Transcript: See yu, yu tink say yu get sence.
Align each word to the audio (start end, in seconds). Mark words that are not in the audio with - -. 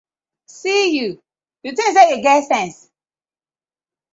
See 0.59 0.83
yu, 0.95 1.09
yu 1.63 1.69
tink 1.75 1.91
say 1.95 2.05
yu 2.11 2.17
get 2.23 2.41
sence. 2.49 2.79